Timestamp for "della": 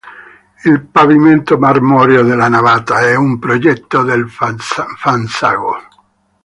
2.23-2.47